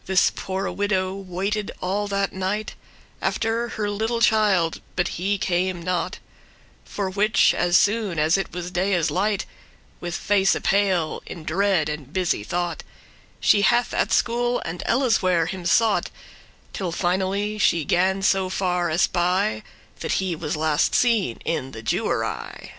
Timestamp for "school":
14.12-14.60